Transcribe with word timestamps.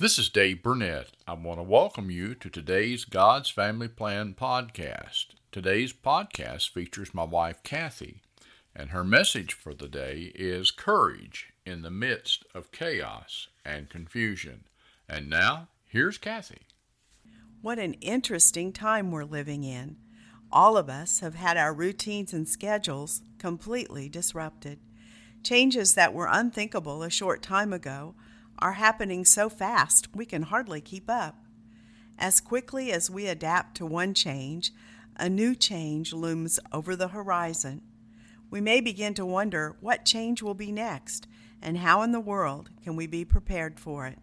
This 0.00 0.16
is 0.16 0.28
Dave 0.28 0.62
Burnett. 0.62 1.08
I 1.26 1.32
want 1.32 1.58
to 1.58 1.64
welcome 1.64 2.08
you 2.08 2.36
to 2.36 2.48
today's 2.48 3.04
God's 3.04 3.50
Family 3.50 3.88
Plan 3.88 4.32
podcast. 4.32 5.30
Today's 5.50 5.92
podcast 5.92 6.72
features 6.72 7.12
my 7.12 7.24
wife 7.24 7.64
Kathy, 7.64 8.22
and 8.76 8.90
her 8.90 9.02
message 9.02 9.54
for 9.54 9.74
the 9.74 9.88
day 9.88 10.30
is 10.36 10.70
courage 10.70 11.52
in 11.66 11.82
the 11.82 11.90
midst 11.90 12.44
of 12.54 12.70
chaos 12.70 13.48
and 13.64 13.90
confusion. 13.90 14.66
And 15.08 15.28
now, 15.28 15.66
here's 15.84 16.16
Kathy. 16.16 16.60
What 17.60 17.80
an 17.80 17.94
interesting 17.94 18.72
time 18.72 19.10
we're 19.10 19.24
living 19.24 19.64
in. 19.64 19.96
All 20.52 20.76
of 20.76 20.88
us 20.88 21.18
have 21.18 21.34
had 21.34 21.56
our 21.56 21.74
routines 21.74 22.32
and 22.32 22.48
schedules 22.48 23.22
completely 23.38 24.08
disrupted. 24.08 24.78
Changes 25.42 25.94
that 25.94 26.14
were 26.14 26.28
unthinkable 26.30 27.02
a 27.02 27.10
short 27.10 27.42
time 27.42 27.72
ago 27.72 28.14
are 28.58 28.72
happening 28.72 29.24
so 29.24 29.48
fast 29.48 30.08
we 30.14 30.24
can 30.24 30.42
hardly 30.42 30.80
keep 30.80 31.08
up. 31.08 31.44
As 32.18 32.40
quickly 32.40 32.90
as 32.92 33.10
we 33.10 33.26
adapt 33.26 33.76
to 33.76 33.86
one 33.86 34.14
change, 34.14 34.72
a 35.16 35.28
new 35.28 35.54
change 35.54 36.12
looms 36.12 36.58
over 36.72 36.96
the 36.96 37.08
horizon. 37.08 37.82
We 38.50 38.60
may 38.60 38.80
begin 38.80 39.14
to 39.14 39.26
wonder 39.26 39.76
what 39.80 40.04
change 40.04 40.42
will 40.42 40.54
be 40.54 40.72
next 40.72 41.26
and 41.60 41.78
how 41.78 42.02
in 42.02 42.12
the 42.12 42.20
world 42.20 42.70
can 42.82 42.96
we 42.96 43.06
be 43.06 43.24
prepared 43.24 43.78
for 43.78 44.06
it. 44.06 44.18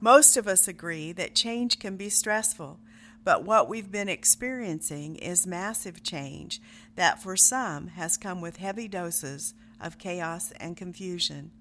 Most 0.00 0.36
of 0.36 0.48
us 0.48 0.66
agree 0.66 1.12
that 1.12 1.34
change 1.34 1.78
can 1.78 1.96
be 1.96 2.08
stressful, 2.08 2.80
but 3.24 3.44
what 3.44 3.68
we've 3.68 3.92
been 3.92 4.08
experiencing 4.08 5.16
is 5.16 5.46
massive 5.46 6.02
change 6.02 6.60
that 6.96 7.22
for 7.22 7.36
some 7.36 7.88
has 7.88 8.16
come 8.16 8.40
with 8.40 8.56
heavy 8.56 8.88
doses 8.88 9.54
of 9.80 9.98
chaos 9.98 10.52
and 10.58 10.76
confusion. 10.76 11.52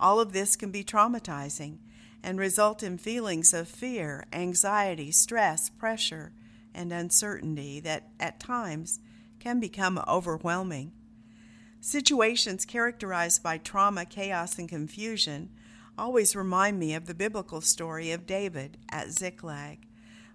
All 0.00 0.20
of 0.20 0.32
this 0.32 0.56
can 0.56 0.70
be 0.70 0.84
traumatizing 0.84 1.78
and 2.22 2.38
result 2.38 2.82
in 2.82 2.98
feelings 2.98 3.52
of 3.54 3.68
fear, 3.68 4.26
anxiety, 4.32 5.10
stress, 5.10 5.68
pressure, 5.68 6.32
and 6.74 6.92
uncertainty 6.92 7.80
that 7.80 8.08
at 8.20 8.40
times 8.40 9.00
can 9.38 9.60
become 9.60 10.02
overwhelming. 10.06 10.92
Situations 11.80 12.64
characterized 12.64 13.42
by 13.42 13.58
trauma, 13.58 14.04
chaos, 14.04 14.58
and 14.58 14.68
confusion 14.68 15.50
always 15.96 16.36
remind 16.36 16.78
me 16.78 16.94
of 16.94 17.06
the 17.06 17.14
biblical 17.14 17.60
story 17.60 18.10
of 18.10 18.26
David 18.26 18.78
at 18.88 19.10
Ziklag. 19.10 19.86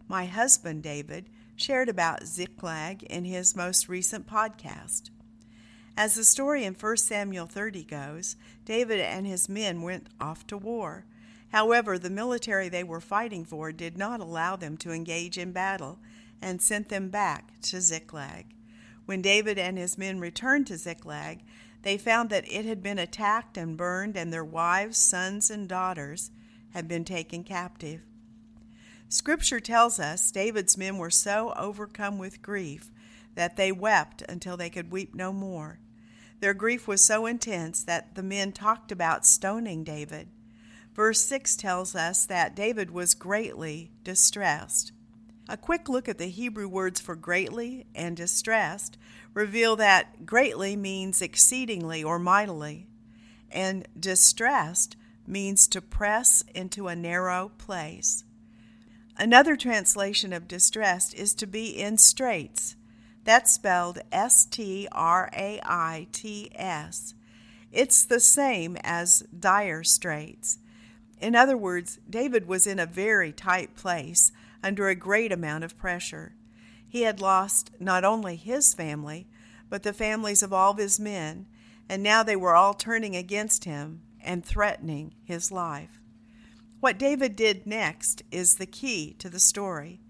My 0.07 0.25
husband, 0.25 0.83
David, 0.83 1.29
shared 1.55 1.89
about 1.89 2.25
Ziklag 2.25 3.03
in 3.03 3.25
his 3.25 3.55
most 3.55 3.87
recent 3.87 4.27
podcast. 4.27 5.09
As 5.95 6.15
the 6.15 6.23
story 6.23 6.63
in 6.63 6.73
1 6.73 6.97
Samuel 6.97 7.45
30 7.45 7.83
goes, 7.83 8.35
David 8.65 8.99
and 8.99 9.27
his 9.27 9.47
men 9.47 9.83
went 9.83 10.07
off 10.19 10.47
to 10.47 10.57
war. 10.57 11.05
However, 11.51 11.99
the 11.99 12.09
military 12.09 12.67
they 12.67 12.83
were 12.83 12.99
fighting 12.99 13.45
for 13.45 13.71
did 13.71 13.95
not 13.95 14.19
allow 14.19 14.55
them 14.55 14.75
to 14.77 14.91
engage 14.91 15.37
in 15.37 15.51
battle 15.51 15.99
and 16.41 16.61
sent 16.61 16.89
them 16.89 17.09
back 17.09 17.61
to 17.61 17.79
Ziklag. 17.79 18.45
When 19.05 19.21
David 19.21 19.59
and 19.59 19.77
his 19.77 19.97
men 19.97 20.19
returned 20.19 20.65
to 20.67 20.77
Ziklag, 20.77 21.41
they 21.83 21.97
found 21.97 22.31
that 22.31 22.51
it 22.51 22.65
had 22.65 22.81
been 22.81 22.97
attacked 22.97 23.55
and 23.55 23.77
burned, 23.77 24.17
and 24.17 24.33
their 24.33 24.43
wives, 24.43 24.97
sons, 24.97 25.51
and 25.51 25.67
daughters 25.69 26.31
had 26.71 26.87
been 26.87 27.05
taken 27.05 27.43
captive. 27.43 28.01
Scripture 29.09 29.59
tells 29.59 29.99
us 29.99 30.31
David's 30.31 30.75
men 30.77 30.97
were 30.97 31.11
so 31.11 31.53
overcome 31.55 32.17
with 32.17 32.41
grief 32.41 32.89
that 33.35 33.55
they 33.55 33.71
wept 33.71 34.23
until 34.27 34.57
they 34.57 34.69
could 34.69 34.91
weep 34.91 35.15
no 35.15 35.31
more. 35.33 35.79
Their 36.39 36.53
grief 36.53 36.87
was 36.87 37.03
so 37.03 37.25
intense 37.25 37.83
that 37.83 38.15
the 38.15 38.23
men 38.23 38.51
talked 38.51 38.91
about 38.91 39.25
stoning 39.25 39.83
David. 39.83 40.27
Verse 40.93 41.21
6 41.21 41.55
tells 41.55 41.95
us 41.95 42.25
that 42.25 42.55
David 42.55 42.91
was 42.91 43.13
greatly 43.13 43.91
distressed. 44.03 44.91
A 45.49 45.57
quick 45.57 45.89
look 45.89 46.07
at 46.07 46.17
the 46.17 46.27
Hebrew 46.27 46.67
words 46.67 46.99
for 46.99 47.15
greatly 47.15 47.85
and 47.95 48.15
distressed 48.15 48.97
reveal 49.33 49.75
that 49.75 50.25
greatly 50.25 50.75
means 50.75 51.21
exceedingly 51.21 52.03
or 52.03 52.19
mightily, 52.19 52.87
and 53.51 53.87
distressed 53.99 54.95
means 55.25 55.67
to 55.69 55.81
press 55.81 56.43
into 56.53 56.87
a 56.87 56.95
narrow 56.95 57.51
place. 57.57 58.23
Another 59.17 59.55
translation 59.55 60.33
of 60.33 60.47
distressed 60.47 61.13
is 61.13 61.33
to 61.35 61.47
be 61.47 61.69
in 61.69 61.97
straits. 61.97 62.75
That's 63.23 63.51
spelled 63.51 63.99
S 64.11 64.45
T 64.45 64.87
R 64.91 65.29
A 65.33 65.59
I 65.63 66.07
T 66.11 66.51
S. 66.55 67.13
It's 67.71 68.03
the 68.03 68.19
same 68.19 68.77
as 68.83 69.23
dire 69.37 69.83
straits. 69.83 70.59
In 71.19 71.35
other 71.35 71.55
words, 71.55 71.99
David 72.09 72.47
was 72.47 72.67
in 72.67 72.79
a 72.79 72.85
very 72.85 73.31
tight 73.31 73.75
place 73.75 74.31
under 74.61 74.89
a 74.89 74.95
great 74.95 75.31
amount 75.31 75.63
of 75.63 75.77
pressure. 75.77 76.35
He 76.87 77.03
had 77.03 77.21
lost 77.21 77.71
not 77.79 78.03
only 78.03 78.35
his 78.35 78.73
family, 78.73 79.27
but 79.69 79.83
the 79.83 79.93
families 79.93 80.43
of 80.43 80.53
all 80.53 80.71
of 80.71 80.77
his 80.77 80.99
men, 80.99 81.47
and 81.89 82.03
now 82.03 82.23
they 82.23 82.35
were 82.35 82.55
all 82.55 82.73
turning 82.73 83.15
against 83.15 83.63
him 83.63 84.01
and 84.21 84.45
threatening 84.45 85.13
his 85.23 85.51
life. 85.51 85.99
What 86.79 86.99
David 86.99 87.35
did 87.35 87.65
next 87.65 88.21
is 88.29 88.55
the 88.55 88.65
key 88.65 89.15
to 89.19 89.29
the 89.29 89.39
story. 89.39 90.01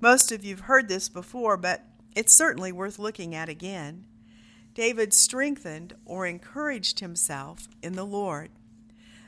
Most 0.00 0.32
of 0.32 0.44
you've 0.44 0.60
heard 0.60 0.88
this 0.88 1.08
before, 1.08 1.56
but 1.56 1.84
it's 2.14 2.34
certainly 2.34 2.72
worth 2.72 2.98
looking 2.98 3.34
at 3.34 3.48
again. 3.48 4.06
David 4.74 5.12
strengthened 5.12 5.94
or 6.04 6.26
encouraged 6.26 7.00
himself 7.00 7.68
in 7.82 7.94
the 7.94 8.04
Lord. 8.04 8.50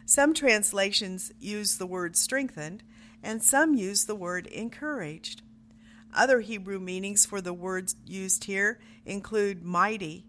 Some 0.07 0.35
translations 0.35 1.33
use 1.39 1.79
the 1.79 1.87
word 1.87 2.17
strengthened, 2.17 2.83
and 3.23 3.43
some 3.43 3.75
use 3.75 4.05
the 4.05 4.15
word 4.15 4.47
encouraged. 4.49 5.43
Other 6.15 6.41
Hebrew 6.41 6.79
meanings 6.79 7.25
for 7.25 7.41
the 7.41 7.55
words 7.55 7.97
used 8.05 8.45
here 8.45 8.79
include 9.07 9.63
mighty, 9.63 10.27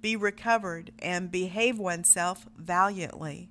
be 0.00 0.16
recovered, 0.16 0.90
and 0.98 1.30
behave 1.30 1.78
oneself 1.78 2.46
valiantly. 2.56 3.50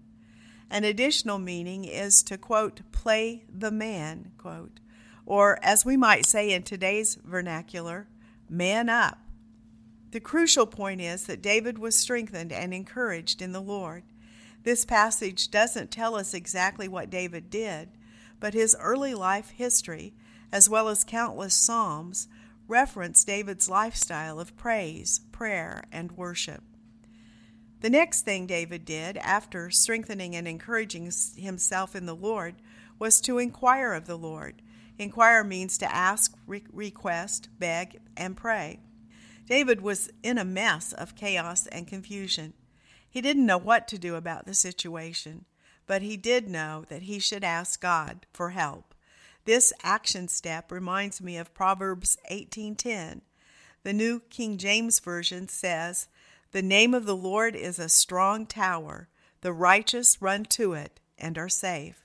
An 0.70 0.84
additional 0.84 1.40
meaning 1.40 1.86
is 1.86 2.24
to, 2.24 2.38
quote, 2.38 2.82
play 2.92 3.46
the 3.48 3.72
man, 3.72 4.32
quote, 4.38 4.80
or 5.26 5.58
as 5.64 5.86
we 5.86 5.96
might 5.96 6.26
say 6.26 6.52
in 6.52 6.64
today's 6.64 7.16
vernacular, 7.24 8.08
man 8.54 8.90
up. 8.90 9.20
The 10.12 10.20
crucial 10.20 10.68
point 10.68 11.02
is 11.02 11.26
that 11.26 11.42
David 11.42 11.80
was 11.80 11.98
strengthened 11.98 12.52
and 12.52 12.74
encouraged 12.74 13.42
in 13.42 13.52
the 13.52 13.62
Lord. 13.62 14.04
This 14.64 14.86
passage 14.86 15.50
doesn't 15.50 15.92
tell 15.92 16.16
us 16.16 16.34
exactly 16.34 16.88
what 16.88 17.10
David 17.10 17.50
did, 17.50 17.90
but 18.40 18.54
his 18.54 18.76
early 18.80 19.14
life 19.14 19.50
history 19.50 20.14
as 20.54 20.70
well 20.70 20.88
as 20.88 21.04
countless 21.04 21.56
psalms, 21.56 22.28
reference 22.68 23.24
David's 23.24 23.68
lifestyle 23.68 24.40
of 24.40 24.56
praise, 24.56 25.20
prayer, 25.32 25.84
and 25.92 26.12
worship. 26.12 26.62
The 27.82 27.90
next 27.90 28.22
thing 28.22 28.46
David 28.46 28.86
did 28.86 29.18
after 29.18 29.72
strengthening 29.72 30.36
and 30.36 30.48
encouraging 30.48 31.12
himself 31.36 31.96
in 31.96 32.06
the 32.06 32.16
Lord 32.16 32.56
was 33.00 33.20
to 33.22 33.40
inquire 33.40 33.94
of 33.94 34.06
the 34.06 34.16
Lord. 34.16 34.62
Inquire 34.98 35.44
means 35.44 35.78
to 35.80 35.94
ask, 35.94 36.36
re- 36.46 36.64
request, 36.72 37.50
beg, 37.58 38.00
and 38.16 38.38
pray. 38.38 38.80
David 39.46 39.82
was 39.82 40.10
in 40.22 40.38
a 40.38 40.46
mess 40.46 40.94
of 40.94 41.16
chaos 41.16 41.68
and 41.68 41.88
confusion. 41.88 42.54
He 43.10 43.22
didn't 43.22 43.46
know 43.46 43.58
what 43.58 43.88
to 43.90 43.98
do 43.98 44.16
about 44.16 44.46
the 44.46 44.54
situation, 44.54 45.46
but 45.86 46.02
he 46.02 46.18
did 46.18 46.48
know 46.48 46.86
that 46.90 47.04
he 47.04 47.20
should 47.20 47.44
ask 47.44 47.82
God 47.82 48.26
for 48.34 48.52
help. 48.52 48.96
This 49.46 49.74
action 49.84 50.30
step 50.30 50.72
reminds 50.72 51.22
me 51.22 51.38
of 51.38 51.54
Proverbs 51.54 52.18
18:10. 52.30 53.22
The 53.84 53.94
New 53.94 54.22
King 54.22 54.58
James 54.58 55.00
Version 55.00 55.50
says, 55.50 56.08
"The 56.52 56.62
name 56.62 56.94
of 56.94 57.06
the 57.06 57.16
Lord 57.16 57.56
is 57.56 57.78
a 57.78 57.90
strong 57.90 58.46
tower; 58.46 59.10
the 59.42 59.52
righteous 59.52 60.22
run 60.22 60.46
to 60.46 60.74
it 60.74 61.02
and 61.18 61.38
are 61.38 61.50
safe." 61.50 62.03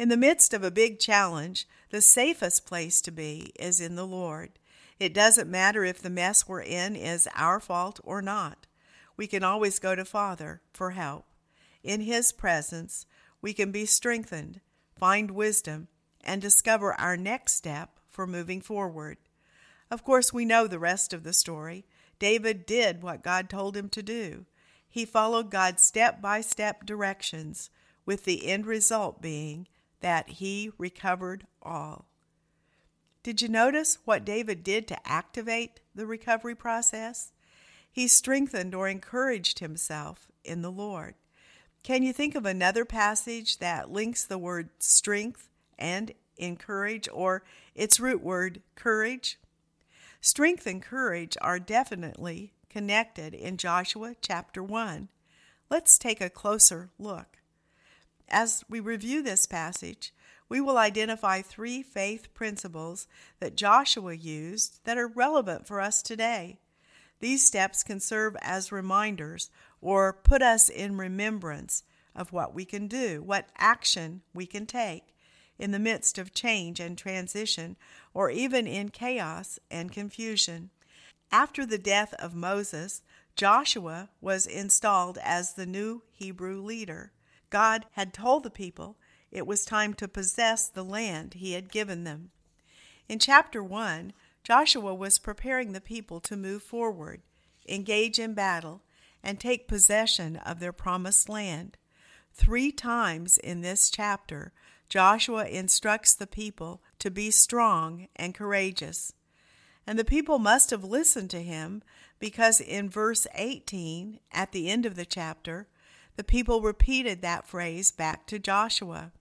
In 0.00 0.08
the 0.08 0.16
midst 0.16 0.54
of 0.54 0.64
a 0.64 0.70
big 0.70 0.98
challenge, 0.98 1.68
the 1.90 2.00
safest 2.00 2.64
place 2.64 3.02
to 3.02 3.10
be 3.10 3.52
is 3.56 3.82
in 3.82 3.96
the 3.96 4.06
Lord. 4.06 4.52
It 4.98 5.12
doesn't 5.12 5.50
matter 5.50 5.84
if 5.84 6.00
the 6.00 6.08
mess 6.08 6.48
we're 6.48 6.62
in 6.62 6.96
is 6.96 7.28
our 7.34 7.60
fault 7.60 8.00
or 8.02 8.22
not. 8.22 8.66
We 9.18 9.26
can 9.26 9.44
always 9.44 9.78
go 9.78 9.94
to 9.94 10.06
Father 10.06 10.62
for 10.72 10.92
help. 10.92 11.26
In 11.82 12.00
His 12.00 12.32
presence, 12.32 13.04
we 13.42 13.52
can 13.52 13.72
be 13.72 13.84
strengthened, 13.84 14.62
find 14.98 15.32
wisdom, 15.32 15.88
and 16.24 16.40
discover 16.40 16.98
our 16.98 17.18
next 17.18 17.56
step 17.56 18.00
for 18.08 18.26
moving 18.26 18.62
forward. 18.62 19.18
Of 19.90 20.02
course, 20.02 20.32
we 20.32 20.46
know 20.46 20.66
the 20.66 20.78
rest 20.78 21.12
of 21.12 21.24
the 21.24 21.34
story. 21.34 21.84
David 22.18 22.64
did 22.64 23.02
what 23.02 23.22
God 23.22 23.50
told 23.50 23.76
him 23.76 23.90
to 23.90 24.02
do. 24.02 24.46
He 24.88 25.04
followed 25.04 25.50
God's 25.50 25.82
step 25.82 26.22
by 26.22 26.40
step 26.40 26.86
directions, 26.86 27.68
with 28.06 28.24
the 28.24 28.46
end 28.46 28.64
result 28.64 29.20
being 29.20 29.66
that 30.00 30.28
he 30.28 30.70
recovered 30.78 31.46
all. 31.62 32.06
Did 33.22 33.42
you 33.42 33.48
notice 33.48 33.98
what 34.04 34.24
David 34.24 34.64
did 34.64 34.88
to 34.88 35.08
activate 35.08 35.80
the 35.94 36.06
recovery 36.06 36.54
process? 36.54 37.32
He 37.92 38.08
strengthened 38.08 38.74
or 38.74 38.88
encouraged 38.88 39.58
himself 39.58 40.28
in 40.44 40.62
the 40.62 40.70
Lord. 40.70 41.14
Can 41.82 42.02
you 42.02 42.12
think 42.12 42.34
of 42.34 42.46
another 42.46 42.84
passage 42.84 43.58
that 43.58 43.90
links 43.90 44.24
the 44.24 44.38
word 44.38 44.70
strength 44.78 45.48
and 45.78 46.12
encourage 46.36 47.08
or 47.12 47.42
its 47.74 48.00
root 48.00 48.22
word 48.22 48.62
courage? 48.74 49.38
Strength 50.20 50.66
and 50.66 50.82
courage 50.82 51.36
are 51.40 51.58
definitely 51.58 52.52
connected 52.68 53.34
in 53.34 53.56
Joshua 53.56 54.14
chapter 54.20 54.62
1. 54.62 55.08
Let's 55.70 55.98
take 55.98 56.20
a 56.20 56.30
closer 56.30 56.90
look. 56.98 57.39
As 58.30 58.64
we 58.68 58.78
review 58.78 59.22
this 59.22 59.46
passage, 59.46 60.14
we 60.48 60.60
will 60.60 60.78
identify 60.78 61.42
three 61.42 61.82
faith 61.82 62.32
principles 62.32 63.08
that 63.40 63.56
Joshua 63.56 64.14
used 64.14 64.80
that 64.84 64.96
are 64.96 65.08
relevant 65.08 65.66
for 65.66 65.80
us 65.80 66.00
today. 66.00 66.60
These 67.18 67.44
steps 67.44 67.82
can 67.82 67.98
serve 67.98 68.36
as 68.40 68.70
reminders 68.72 69.50
or 69.80 70.12
put 70.12 70.42
us 70.42 70.68
in 70.68 70.96
remembrance 70.96 71.82
of 72.14 72.32
what 72.32 72.54
we 72.54 72.64
can 72.64 72.86
do, 72.86 73.22
what 73.22 73.48
action 73.58 74.22
we 74.32 74.46
can 74.46 74.64
take 74.64 75.14
in 75.58 75.72
the 75.72 75.78
midst 75.78 76.16
of 76.16 76.32
change 76.32 76.80
and 76.80 76.96
transition, 76.96 77.76
or 78.14 78.30
even 78.30 78.66
in 78.66 78.88
chaos 78.88 79.58
and 79.70 79.92
confusion. 79.92 80.70
After 81.30 81.66
the 81.66 81.78
death 81.78 82.14
of 82.14 82.34
Moses, 82.34 83.02
Joshua 83.36 84.08
was 84.20 84.46
installed 84.46 85.18
as 85.22 85.54
the 85.54 85.66
new 85.66 86.02
Hebrew 86.12 86.62
leader. 86.62 87.12
God 87.50 87.86
had 87.92 88.14
told 88.14 88.44
the 88.44 88.50
people 88.50 88.96
it 89.30 89.46
was 89.46 89.64
time 89.64 89.94
to 89.94 90.08
possess 90.08 90.68
the 90.68 90.84
land 90.84 91.34
he 91.34 91.52
had 91.52 91.70
given 91.70 92.04
them. 92.04 92.30
In 93.08 93.18
chapter 93.18 93.62
1, 93.62 94.12
Joshua 94.42 94.94
was 94.94 95.18
preparing 95.18 95.72
the 95.72 95.80
people 95.80 96.20
to 96.20 96.36
move 96.36 96.62
forward, 96.62 97.22
engage 97.68 98.18
in 98.18 98.34
battle, 98.34 98.82
and 99.22 99.38
take 99.38 99.68
possession 99.68 100.36
of 100.36 100.60
their 100.60 100.72
promised 100.72 101.28
land. 101.28 101.76
Three 102.32 102.72
times 102.72 103.36
in 103.36 103.60
this 103.60 103.90
chapter, 103.90 104.52
Joshua 104.88 105.46
instructs 105.46 106.14
the 106.14 106.26
people 106.26 106.82
to 106.98 107.10
be 107.10 107.30
strong 107.30 108.08
and 108.16 108.34
courageous. 108.34 109.12
And 109.86 109.98
the 109.98 110.04
people 110.04 110.38
must 110.38 110.70
have 110.70 110.84
listened 110.84 111.30
to 111.30 111.42
him 111.42 111.82
because 112.18 112.60
in 112.60 112.88
verse 112.88 113.26
18, 113.34 114.20
at 114.32 114.52
the 114.52 114.68
end 114.68 114.86
of 114.86 114.94
the 114.94 115.04
chapter, 115.04 115.68
the 116.16 116.24
people 116.24 116.60
repeated 116.60 117.22
that 117.22 117.46
phrase 117.46 117.90
back 117.90 118.26
to 118.26 118.38
Joshua. 118.38 119.12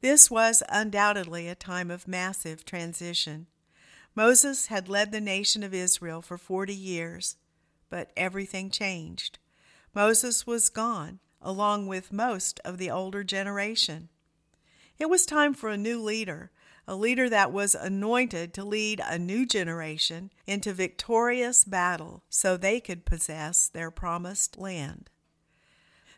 This 0.00 0.30
was 0.30 0.62
undoubtedly 0.68 1.48
a 1.48 1.54
time 1.54 1.90
of 1.90 2.08
massive 2.08 2.64
transition. 2.64 3.46
Moses 4.14 4.66
had 4.66 4.88
led 4.88 5.12
the 5.12 5.20
nation 5.20 5.62
of 5.62 5.74
Israel 5.74 6.22
for 6.22 6.38
40 6.38 6.74
years, 6.74 7.36
but 7.88 8.12
everything 8.16 8.70
changed. 8.70 9.38
Moses 9.94 10.46
was 10.46 10.68
gone, 10.68 11.20
along 11.40 11.86
with 11.86 12.12
most 12.12 12.60
of 12.64 12.78
the 12.78 12.90
older 12.90 13.24
generation. 13.24 14.08
It 14.98 15.08
was 15.08 15.26
time 15.26 15.54
for 15.54 15.68
a 15.70 15.76
new 15.76 16.00
leader, 16.02 16.50
a 16.86 16.94
leader 16.94 17.28
that 17.30 17.52
was 17.52 17.74
anointed 17.74 18.52
to 18.54 18.64
lead 18.64 19.00
a 19.04 19.18
new 19.18 19.46
generation 19.46 20.30
into 20.46 20.72
victorious 20.72 21.64
battle 21.64 22.22
so 22.28 22.56
they 22.56 22.80
could 22.80 23.04
possess 23.04 23.68
their 23.68 23.90
promised 23.90 24.58
land. 24.58 25.10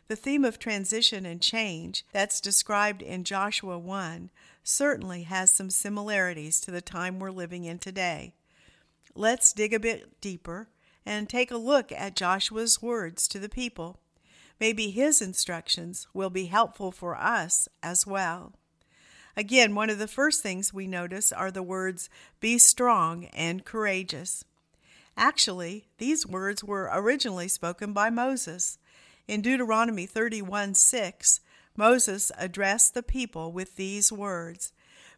The 0.07 0.15
theme 0.15 0.45
of 0.45 0.57
transition 0.57 1.25
and 1.25 1.41
change 1.41 2.05
that's 2.13 2.39
described 2.39 3.01
in 3.01 3.25
Joshua 3.25 3.77
1 3.77 4.29
certainly 4.63 5.23
has 5.23 5.51
some 5.51 5.69
similarities 5.69 6.61
to 6.61 6.71
the 6.71 6.81
time 6.81 7.19
we're 7.19 7.31
living 7.31 7.65
in 7.65 7.77
today. 7.77 8.33
Let's 9.15 9.51
dig 9.51 9.73
a 9.73 9.79
bit 9.79 10.21
deeper 10.21 10.69
and 11.05 11.27
take 11.27 11.51
a 11.51 11.57
look 11.57 11.91
at 11.91 12.15
Joshua's 12.15 12.81
words 12.81 13.27
to 13.29 13.39
the 13.39 13.49
people. 13.49 13.99
Maybe 14.61 14.91
his 14.91 15.21
instructions 15.21 16.07
will 16.13 16.29
be 16.29 16.45
helpful 16.45 16.91
for 16.91 17.17
us 17.17 17.67
as 17.83 18.07
well. 18.07 18.53
Again, 19.35 19.75
one 19.75 19.89
of 19.89 19.99
the 19.99 20.07
first 20.07 20.41
things 20.41 20.73
we 20.73 20.87
notice 20.87 21.33
are 21.33 21.51
the 21.51 21.61
words 21.61 22.09
be 22.39 22.57
strong 22.57 23.25
and 23.25 23.65
courageous. 23.65 24.45
Actually, 25.17 25.87
these 25.97 26.25
words 26.25 26.63
were 26.63 26.89
originally 26.93 27.47
spoken 27.47 27.91
by 27.91 28.09
Moses. 28.09 28.77
In 29.27 29.41
Deuteronomy 29.41 30.05
31 30.05 30.73
6, 30.73 31.41
Moses 31.75 32.31
addressed 32.37 32.93
the 32.93 33.03
people 33.03 33.51
with 33.51 33.75
these 33.75 34.11
words 34.11 34.71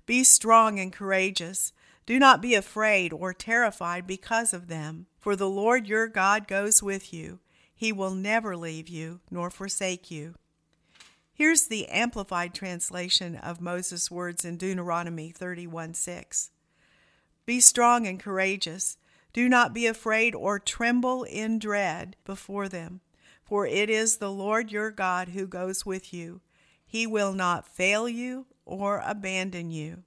Be 0.06 0.24
strong 0.24 0.80
and 0.80 0.92
courageous. 0.92 1.74
Do 2.08 2.18
not 2.18 2.42
be 2.42 2.56
afraid 2.56 3.14
or 3.14 3.34
terrified 3.34 4.08
because 4.08 4.52
of 4.52 4.68
them, 4.68 5.06
for 5.20 5.36
the 5.36 5.50
Lord 5.50 5.88
your 5.88 6.08
God 6.08 6.48
goes 6.48 6.82
with 6.82 7.14
you. 7.14 7.40
He 7.76 7.92
will 7.92 8.16
never 8.16 8.58
leave 8.58 8.90
you 8.90 9.20
nor 9.30 9.52
forsake 9.52 10.10
you. 10.10 10.34
Here's 11.32 11.68
the 11.68 11.88
amplified 11.88 12.56
translation 12.56 13.36
of 13.36 13.62
Moses' 13.62 14.10
words 14.10 14.44
in 14.44 14.58
Deuteronomy 14.58 15.30
31 15.30 15.94
6. 15.94 16.50
Be 17.46 17.60
strong 17.60 18.08
and 18.08 18.20
courageous. 18.20 18.98
Do 19.34 19.48
not 19.48 19.74
be 19.74 19.86
afraid 19.86 20.34
or 20.34 20.58
tremble 20.58 21.24
in 21.24 21.60
dread 21.60 22.16
before 22.26 22.68
them, 22.68 23.02
for 23.50 23.66
it 23.66 23.90
is 23.90 24.18
the 24.18 24.32
Lord 24.32 24.72
your 24.72 24.92
God 24.92 25.30
who 25.30 25.48
goes 25.48 25.84
with 25.84 26.14
you. 26.14 26.40
He 26.86 27.08
will 27.08 27.34
not 27.34 27.68
fail 27.68 28.08
you 28.08 28.46
or 28.64 29.02
abandon 29.04 29.72
you. 29.72 30.04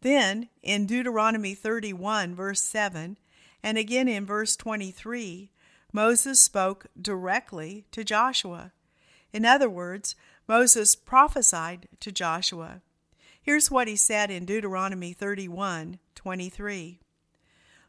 Then, 0.00 0.48
in 0.60 0.84
Deuteronomy 0.84 1.54
31, 1.54 2.34
verse 2.34 2.60
7, 2.60 3.18
and 3.62 3.78
again 3.78 4.08
in 4.08 4.26
verse 4.26 4.56
23, 4.56 5.52
Moses 5.92 6.40
spoke 6.40 6.86
directly 7.00 7.86
to 7.92 8.02
Joshua. 8.02 8.72
In 9.32 9.44
other 9.44 9.70
words, 9.70 10.16
Moses 10.48 10.96
prophesied 10.96 11.86
to 12.00 12.10
Joshua. 12.10 12.82
Here's 13.40 13.70
what 13.70 13.86
he 13.86 13.94
said 13.94 14.32
in 14.32 14.44
Deuteronomy 14.44 15.12
31 15.12 16.00
23. 16.16 16.98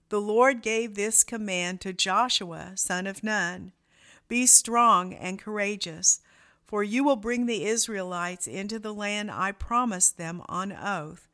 The 0.09 0.21
Lord 0.21 0.61
gave 0.61 0.93
this 0.93 1.23
command 1.23 1.81
to 1.81 1.93
Joshua, 1.93 2.73
son 2.75 3.07
of 3.07 3.23
Nun 3.23 3.71
Be 4.27 4.45
strong 4.45 5.13
and 5.13 5.39
courageous, 5.39 6.19
for 6.65 6.83
you 6.83 7.03
will 7.03 7.15
bring 7.15 7.45
the 7.45 7.65
Israelites 7.65 8.47
into 8.47 8.79
the 8.79 8.93
land 8.93 9.29
I 9.29 9.51
promised 9.51 10.17
them 10.17 10.41
on 10.49 10.71
oath, 10.71 11.27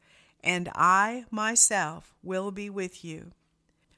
and 0.43 0.69
I 0.75 1.25
myself 1.31 2.13
will 2.21 2.51
be 2.51 2.69
with 2.69 3.05
you. 3.05 3.31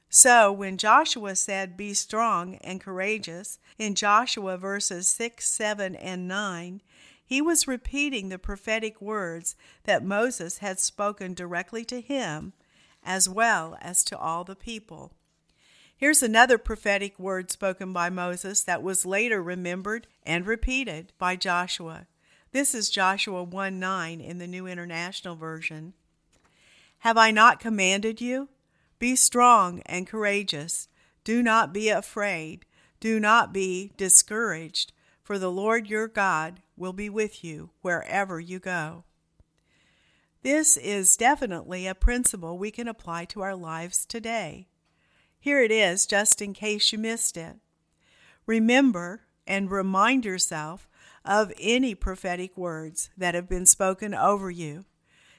So 0.08 0.52
when 0.52 0.78
Joshua 0.78 1.34
said, 1.34 1.76
Be 1.76 1.92
strong 1.92 2.56
and 2.56 2.80
courageous, 2.80 3.58
in 3.78 3.96
Joshua 3.96 4.56
verses 4.56 5.08
6, 5.08 5.44
7, 5.44 5.96
and 5.96 6.28
9, 6.28 6.82
he 7.26 7.42
was 7.42 7.66
repeating 7.66 8.28
the 8.28 8.38
prophetic 8.38 9.00
words 9.00 9.56
that 9.84 10.04
Moses 10.04 10.58
had 10.58 10.78
spoken 10.78 11.34
directly 11.34 11.84
to 11.86 12.00
him 12.00 12.52
as 13.04 13.28
well 13.28 13.76
as 13.80 14.04
to 14.04 14.18
all 14.18 14.44
the 14.44 14.56
people. 14.56 15.12
Here's 15.96 16.24
another 16.24 16.58
prophetic 16.58 17.18
word 17.20 17.52
spoken 17.52 17.92
by 17.92 18.10
Moses 18.10 18.62
that 18.64 18.82
was 18.82 19.06
later 19.06 19.40
remembered 19.40 20.08
and 20.24 20.44
repeated 20.44 21.12
by 21.18 21.36
Joshua. 21.36 22.08
This 22.50 22.74
is 22.74 22.90
Joshua 22.90 23.44
1 23.44 23.78
9 23.78 24.20
in 24.20 24.38
the 24.38 24.48
New 24.48 24.66
International 24.66 25.36
Version. 25.36 25.94
Have 26.98 27.16
I 27.16 27.30
not 27.30 27.60
commanded 27.60 28.20
you? 28.20 28.48
Be 28.98 29.14
strong 29.14 29.82
and 29.86 30.06
courageous. 30.06 30.88
Do 31.22 31.42
not 31.42 31.72
be 31.72 31.90
afraid. 31.90 32.66
Do 32.98 33.20
not 33.20 33.52
be 33.52 33.92
discouraged, 33.96 34.92
for 35.22 35.38
the 35.38 35.50
Lord 35.50 35.88
your 35.88 36.08
God 36.08 36.60
will 36.76 36.92
be 36.92 37.08
with 37.08 37.44
you 37.44 37.70
wherever 37.82 38.40
you 38.40 38.58
go. 38.58 39.04
This 40.42 40.76
is 40.76 41.16
definitely 41.16 41.86
a 41.86 41.94
principle 41.94 42.58
we 42.58 42.70
can 42.72 42.88
apply 42.88 43.26
to 43.26 43.42
our 43.42 43.54
lives 43.54 44.04
today. 44.04 44.66
Here 45.44 45.60
it 45.60 45.70
is, 45.70 46.06
just 46.06 46.40
in 46.40 46.54
case 46.54 46.90
you 46.90 46.96
missed 46.98 47.36
it. 47.36 47.56
Remember 48.46 49.26
and 49.46 49.70
remind 49.70 50.24
yourself 50.24 50.88
of 51.22 51.52
any 51.60 51.94
prophetic 51.94 52.56
words 52.56 53.10
that 53.14 53.34
have 53.34 53.46
been 53.46 53.66
spoken 53.66 54.14
over 54.14 54.50
you. 54.50 54.86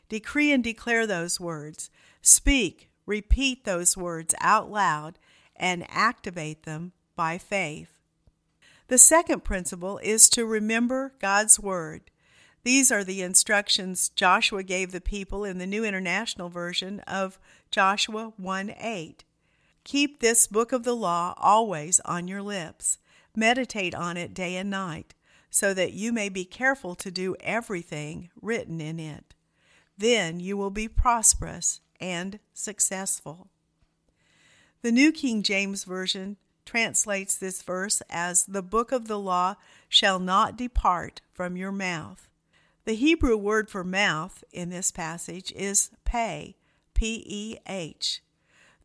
Decree 0.07 0.51
and 0.51 0.63
declare 0.63 1.07
those 1.07 1.39
words. 1.39 1.89
Speak, 2.21 2.91
repeat 3.07 3.65
those 3.65 3.97
words 3.97 4.35
out 4.41 4.69
loud, 4.69 5.17
and 5.55 5.87
activate 5.89 6.65
them 6.65 6.91
by 7.15 7.39
faith. 7.39 7.89
The 8.89 8.99
second 8.99 9.43
principle 9.43 9.97
is 10.03 10.29
to 10.29 10.45
remember 10.45 11.15
God's 11.19 11.59
Word. 11.59 12.11
These 12.61 12.91
are 12.91 13.03
the 13.03 13.23
instructions 13.23 14.09
Joshua 14.09 14.61
gave 14.61 14.91
the 14.91 15.01
people 15.01 15.43
in 15.43 15.57
the 15.57 15.65
New 15.65 15.83
International 15.83 16.49
Version 16.49 16.99
of 17.07 17.39
Joshua 17.71 18.33
1 18.37 18.75
8. 18.79 19.23
Keep 19.85 20.19
this 20.19 20.47
book 20.47 20.71
of 20.71 20.83
the 20.83 20.95
law 20.95 21.35
always 21.37 21.99
on 22.01 22.27
your 22.27 22.41
lips. 22.41 22.97
Meditate 23.35 23.93
on 23.93 24.17
it 24.17 24.33
day 24.33 24.55
and 24.55 24.69
night, 24.69 25.13
so 25.51 25.75
that 25.75 25.93
you 25.93 26.11
may 26.11 26.27
be 26.27 26.43
careful 26.43 26.95
to 26.95 27.11
do 27.11 27.35
everything 27.39 28.29
written 28.41 28.81
in 28.81 28.99
it. 28.99 29.35
Then 29.95 30.39
you 30.39 30.57
will 30.57 30.71
be 30.71 30.87
prosperous 30.87 31.81
and 32.01 32.39
successful. 32.53 33.47
The 34.81 34.91
New 34.91 35.11
King 35.11 35.43
James 35.43 35.83
Version 35.83 36.37
translates 36.65 37.35
this 37.35 37.61
verse 37.61 38.01
as 38.09 38.45
the 38.45 38.63
book 38.63 38.91
of 38.91 39.07
the 39.07 39.19
law 39.19 39.55
shall 39.87 40.17
not 40.17 40.57
depart 40.57 41.21
from 41.31 41.55
your 41.55 41.71
mouth. 41.71 42.27
The 42.85 42.95
Hebrew 42.95 43.37
word 43.37 43.69
for 43.69 43.83
mouth 43.83 44.43
in 44.51 44.69
this 44.71 44.89
passage 44.89 45.51
is 45.51 45.91
peh, 46.05 46.53
P 46.95 47.23
E 47.27 47.57
H. 47.67 48.21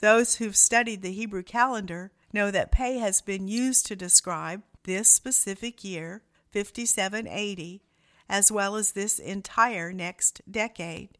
Those 0.00 0.36
who've 0.36 0.56
studied 0.56 1.02
the 1.02 1.12
Hebrew 1.12 1.42
calendar 1.42 2.10
know 2.32 2.50
that 2.50 2.72
peh 2.72 2.98
has 2.98 3.20
been 3.20 3.48
used 3.48 3.86
to 3.86 3.96
describe 3.96 4.62
this 4.84 5.08
specific 5.08 5.84
year, 5.84 6.22
5780, 6.52 7.82
as 8.28 8.50
well 8.50 8.76
as 8.76 8.92
this 8.92 9.18
entire 9.18 9.92
next 9.92 10.40
decade. 10.50 11.18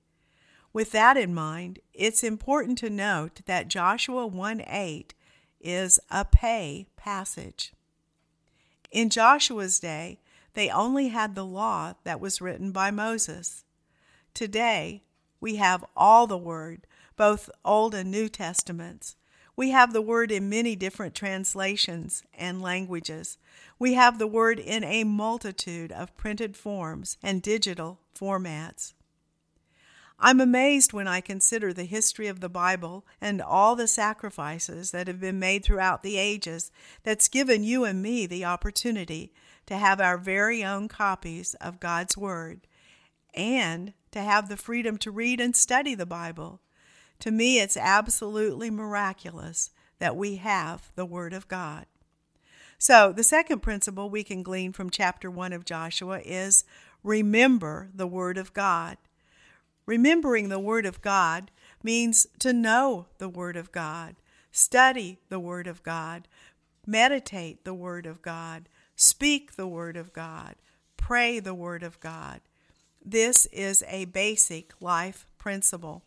With 0.72 0.92
that 0.92 1.16
in 1.16 1.34
mind, 1.34 1.80
it's 1.92 2.22
important 2.22 2.78
to 2.78 2.90
note 2.90 3.42
that 3.46 3.68
Joshua 3.68 4.26
1 4.26 4.62
8 4.66 5.14
is 5.60 6.00
a 6.10 6.24
peh 6.24 6.84
passage. 6.96 7.72
In 8.90 9.10
Joshua's 9.10 9.78
day, 9.78 10.20
they 10.54 10.70
only 10.70 11.08
had 11.08 11.34
the 11.34 11.44
law 11.44 11.94
that 12.04 12.20
was 12.20 12.40
written 12.40 12.72
by 12.72 12.90
Moses. 12.90 13.64
Today, 14.32 15.02
we 15.40 15.56
have 15.56 15.84
all 15.96 16.26
the 16.26 16.38
Word, 16.38 16.86
both 17.16 17.50
Old 17.64 17.94
and 17.94 18.10
New 18.10 18.28
Testaments. 18.28 19.16
We 19.56 19.70
have 19.70 19.92
the 19.92 20.00
Word 20.00 20.30
in 20.30 20.48
many 20.48 20.74
different 20.74 21.14
translations 21.14 22.22
and 22.32 22.62
languages. 22.62 23.36
We 23.78 23.94
have 23.94 24.18
the 24.18 24.26
Word 24.26 24.58
in 24.58 24.84
a 24.84 25.04
multitude 25.04 25.92
of 25.92 26.16
printed 26.16 26.56
forms 26.56 27.18
and 27.22 27.42
digital 27.42 28.00
formats. 28.18 28.94
I'm 30.22 30.40
amazed 30.40 30.92
when 30.92 31.08
I 31.08 31.22
consider 31.22 31.72
the 31.72 31.84
history 31.84 32.26
of 32.26 32.40
the 32.40 32.50
Bible 32.50 33.06
and 33.20 33.40
all 33.40 33.74
the 33.74 33.86
sacrifices 33.86 34.90
that 34.90 35.08
have 35.08 35.20
been 35.20 35.38
made 35.38 35.64
throughout 35.64 36.02
the 36.02 36.18
ages 36.18 36.70
that's 37.02 37.28
given 37.28 37.64
you 37.64 37.84
and 37.84 38.02
me 38.02 38.26
the 38.26 38.44
opportunity 38.44 39.32
to 39.64 39.76
have 39.76 40.00
our 40.00 40.18
very 40.18 40.62
own 40.62 40.88
copies 40.88 41.54
of 41.54 41.80
God's 41.80 42.18
Word 42.18 42.66
and 43.34 43.94
to 44.10 44.20
have 44.20 44.48
the 44.48 44.58
freedom 44.58 44.98
to 44.98 45.10
read 45.10 45.40
and 45.40 45.56
study 45.56 45.94
the 45.94 46.04
Bible. 46.04 46.60
To 47.20 47.30
me, 47.30 47.60
it's 47.60 47.76
absolutely 47.76 48.70
miraculous 48.70 49.70
that 49.98 50.16
we 50.16 50.36
have 50.36 50.90
the 50.94 51.04
Word 51.04 51.32
of 51.32 51.48
God. 51.48 51.86
So, 52.78 53.12
the 53.12 53.22
second 53.22 53.60
principle 53.60 54.08
we 54.08 54.24
can 54.24 54.42
glean 54.42 54.72
from 54.72 54.88
chapter 54.88 55.30
1 55.30 55.52
of 55.52 55.66
Joshua 55.66 56.20
is 56.24 56.64
remember 57.04 57.90
the 57.94 58.06
Word 58.06 58.38
of 58.38 58.54
God. 58.54 58.96
Remembering 59.84 60.48
the 60.48 60.58
Word 60.58 60.86
of 60.86 61.02
God 61.02 61.50
means 61.82 62.26
to 62.38 62.54
know 62.54 63.06
the 63.18 63.28
Word 63.28 63.56
of 63.56 63.70
God, 63.70 64.16
study 64.50 65.18
the 65.28 65.40
Word 65.40 65.66
of 65.66 65.82
God, 65.82 66.26
meditate 66.86 67.64
the 67.64 67.74
Word 67.74 68.06
of 68.06 68.22
God, 68.22 68.66
speak 68.96 69.56
the 69.56 69.66
Word 69.66 69.98
of 69.98 70.14
God, 70.14 70.54
pray 70.96 71.38
the 71.38 71.54
Word 71.54 71.82
of 71.82 72.00
God. 72.00 72.40
This 73.04 73.44
is 73.46 73.84
a 73.88 74.06
basic 74.06 74.72
life 74.80 75.26
principle. 75.36 76.02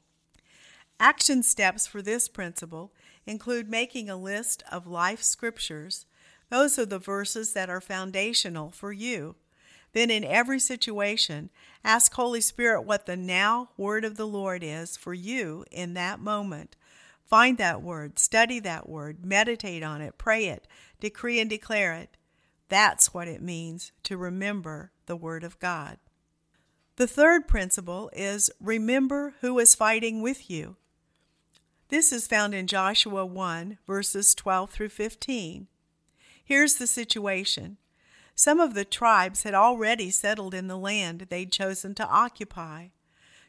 Action 1.03 1.43
steps 1.43 1.85
for 1.85 2.01
this 2.01 2.29
principle 2.29 2.93
include 3.25 3.69
making 3.69 4.09
a 4.09 4.15
list 4.15 4.63
of 4.71 4.87
life 4.87 5.21
scriptures. 5.21 6.05
Those 6.49 6.79
are 6.79 6.85
the 6.85 6.97
verses 6.97 7.51
that 7.51 7.69
are 7.69 7.81
foundational 7.81 8.71
for 8.71 8.93
you. 8.93 9.35
Then, 9.91 10.09
in 10.09 10.23
every 10.23 10.61
situation, 10.61 11.49
ask 11.83 12.13
Holy 12.13 12.39
Spirit 12.39 12.83
what 12.83 13.05
the 13.05 13.17
now 13.17 13.71
word 13.75 14.05
of 14.05 14.15
the 14.15 14.25
Lord 14.25 14.63
is 14.63 14.95
for 14.95 15.13
you 15.13 15.65
in 15.71 15.93
that 15.95 16.21
moment. 16.21 16.77
Find 17.25 17.57
that 17.57 17.81
word, 17.81 18.17
study 18.17 18.61
that 18.61 18.87
word, 18.87 19.25
meditate 19.25 19.83
on 19.83 19.99
it, 19.99 20.17
pray 20.17 20.45
it, 20.45 20.69
decree 21.01 21.41
and 21.41 21.49
declare 21.49 21.91
it. 21.91 22.15
That's 22.69 23.13
what 23.13 23.27
it 23.27 23.41
means 23.41 23.91
to 24.03 24.15
remember 24.15 24.93
the 25.07 25.17
Word 25.17 25.43
of 25.43 25.59
God. 25.59 25.97
The 26.95 27.07
third 27.07 27.45
principle 27.45 28.09
is 28.13 28.49
remember 28.61 29.33
who 29.41 29.59
is 29.59 29.75
fighting 29.75 30.21
with 30.21 30.49
you. 30.49 30.77
This 31.93 32.11
is 32.11 32.25
found 32.25 32.55
in 32.55 32.65
Joshua 32.65 33.23
1, 33.23 33.77
verses 33.85 34.33
12 34.33 34.71
through 34.71 34.89
15. 34.89 35.67
Here's 36.43 36.77
the 36.77 36.87
situation 36.87 37.77
some 38.33 38.59
of 38.59 38.73
the 38.73 38.83
tribes 38.83 39.43
had 39.43 39.53
already 39.53 40.09
settled 40.09 40.55
in 40.55 40.67
the 40.67 40.75
land 40.75 41.27
they'd 41.29 41.51
chosen 41.51 41.93
to 41.93 42.07
occupy. 42.07 42.87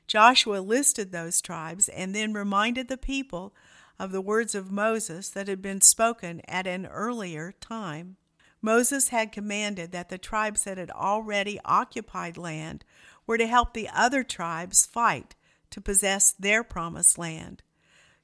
Joshua 0.07 0.59
listed 0.59 1.11
those 1.11 1.41
tribes 1.41 1.89
and 1.89 2.15
then 2.15 2.35
reminded 2.35 2.89
the 2.89 2.99
people 2.99 3.55
of 3.99 4.13
the 4.13 4.21
words 4.21 4.55
of 4.55 4.71
Moses 4.71 5.31
that 5.31 5.49
had 5.49 5.63
been 5.63 5.81
spoken 5.81 6.43
at 6.47 6.67
an 6.67 6.85
earlier 6.85 7.55
time. 7.63 8.17
Moses 8.61 9.09
had 9.09 9.33
commanded 9.33 9.91
that 9.93 10.11
the 10.11 10.19
tribes 10.19 10.65
that 10.65 10.77
had 10.77 10.91
already 10.91 11.59
occupied 11.65 12.37
land 12.37 12.85
were 13.27 13.39
to 13.39 13.47
help 13.47 13.73
the 13.73 13.89
other 13.89 14.23
tribes 14.23 14.85
fight 14.85 15.35
to 15.71 15.81
possess 15.81 16.33
their 16.33 16.63
promised 16.63 17.17
land. 17.17 17.63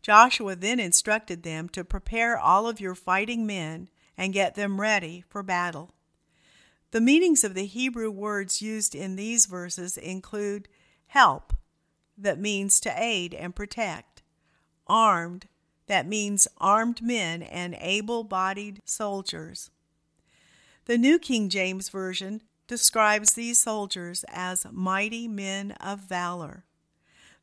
Joshua 0.02 0.56
then 0.56 0.80
instructed 0.80 1.42
them 1.42 1.68
to 1.70 1.84
prepare 1.84 2.38
all 2.38 2.68
of 2.68 2.80
your 2.80 2.94
fighting 2.94 3.46
men 3.46 3.88
and 4.16 4.32
get 4.32 4.54
them 4.54 4.80
ready 4.80 5.24
for 5.28 5.42
battle. 5.42 5.92
The 6.90 7.00
meanings 7.00 7.44
of 7.44 7.54
the 7.54 7.66
Hebrew 7.66 8.10
words 8.10 8.60
used 8.60 8.94
in 8.94 9.16
these 9.16 9.46
verses 9.46 9.96
include 9.96 10.68
help, 11.06 11.52
that 12.18 12.38
means 12.38 12.80
to 12.80 12.92
aid 12.96 13.32
and 13.34 13.54
protect, 13.54 14.22
armed, 14.86 15.46
that 15.86 16.06
means 16.06 16.46
armed 16.58 17.02
men 17.02 17.42
and 17.42 17.76
able 17.80 18.24
bodied 18.24 18.80
soldiers. 18.84 19.70
The 20.86 20.98
New 20.98 21.18
King 21.18 21.48
James 21.48 21.88
Version 21.88 22.42
describes 22.66 23.32
these 23.32 23.60
soldiers 23.60 24.24
as 24.28 24.66
mighty 24.70 25.28
men 25.28 25.72
of 25.72 26.00
valor. 26.00 26.64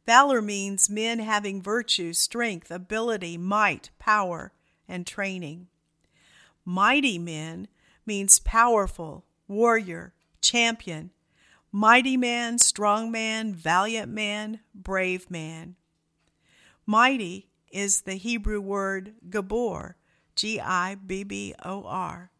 Valor 0.07 0.41
means 0.41 0.89
men 0.89 1.19
having 1.19 1.61
virtue, 1.61 2.13
strength, 2.13 2.71
ability, 2.71 3.37
might, 3.37 3.89
power, 3.99 4.53
and 4.87 5.05
training. 5.05 5.67
Mighty 6.63 7.19
men 7.19 7.67
means 8.05 8.39
powerful, 8.39 9.25
warrior, 9.49 10.13
champion, 10.39 11.11
mighty 11.73 12.15
man, 12.15 12.57
strong 12.57 13.11
man, 13.11 13.53
valiant 13.53 14.09
man, 14.09 14.61
brave 14.73 15.29
man. 15.29 15.75
Mighty 16.85 17.49
is 17.69 18.01
the 18.01 18.15
Hebrew 18.15 18.61
word 18.61 19.15
Gibor, 19.29 19.95
G 20.37 20.61
I 20.61 20.95
B 20.95 21.25
B 21.25 21.53
O 21.65 21.83
R. 21.83 22.31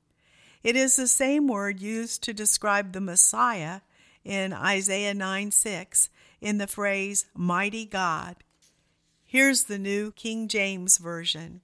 It 0.63 0.77
is 0.77 0.95
the 0.95 1.07
same 1.07 1.49
word 1.49 1.81
used 1.81 2.23
to 2.23 2.33
describe 2.33 2.93
the 2.93 3.01
Messiah 3.01 3.81
in 4.23 4.53
Isaiah 4.53 5.13
9 5.13 5.51
6 5.51 6.09
in 6.41 6.57
the 6.57 6.67
phrase 6.67 7.25
mighty 7.35 7.85
God. 7.85 8.37
Here's 9.25 9.65
the 9.65 9.79
New 9.79 10.11
King 10.11 10.47
James 10.47 10.97
Version 10.97 11.61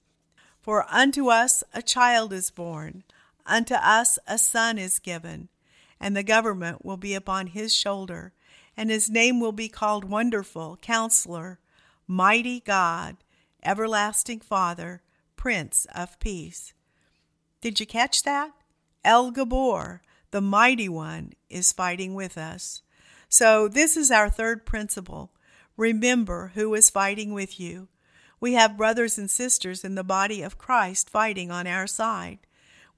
For 0.62 0.86
unto 0.90 1.30
us 1.30 1.64
a 1.74 1.82
child 1.82 2.34
is 2.34 2.52
born 2.52 3.04
Unto 3.46 3.76
us 3.76 4.18
a 4.26 4.38
son 4.38 4.78
is 4.78 5.00
given, 5.00 5.50
and 6.00 6.16
the 6.16 6.24
government 6.24 6.86
will 6.86 6.98
be 6.98 7.14
upon 7.14 7.48
his 7.48 7.76
shoulder, 7.76 8.34
and 8.78 8.90
his 8.90 9.10
name 9.10 9.40
will 9.40 9.52
be 9.52 9.68
called 9.68 10.06
Wonderful, 10.06 10.78
Counselor, 10.82 11.60
Mighty 12.08 12.62
God, 12.62 13.18
Everlasting 13.64 14.40
Father, 14.40 15.02
Prince 15.36 15.86
of 15.94 16.20
Peace. 16.20 16.74
Did 17.62 17.80
you 17.80 17.86
catch 17.86 18.24
that? 18.24 18.52
El 19.04 19.32
Gibor, 19.32 20.00
the 20.32 20.42
Mighty 20.42 20.88
One, 20.88 21.34
is 21.50 21.74
fighting 21.74 22.14
with 22.14 22.38
us. 22.38 22.82
So, 23.34 23.68
this 23.68 23.98
is 23.98 24.12
our 24.12 24.30
third 24.30 24.64
principle. 24.64 25.32
Remember 25.76 26.52
who 26.54 26.72
is 26.76 26.92
fighting 26.92 27.34
with 27.34 27.60
you. 27.60 27.88
We 28.40 28.54
have 28.54 28.78
brothers 28.78 29.18
and 29.18 29.28
sisters 29.28 29.84
in 29.84 29.96
the 29.96 30.04
body 30.04 30.44
of 30.44 30.60
Christ 30.60 31.10
fighting 31.10 31.50
on 31.50 31.66
our 31.66 31.88
side. 31.88 32.46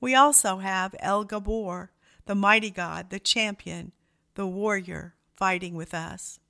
We 0.01 0.13
also 0.13 0.58
have 0.58 0.94
El 1.00 1.24
Gibor, 1.24 1.88
the 2.25 2.36
mighty 2.36 2.70
God, 2.70 3.12
the 3.12 3.20
champion, 3.20 3.94
the 4.34 4.46
warrior 4.46 5.15
fighting 5.38 5.74
with 5.74 5.94
us. 5.94 6.42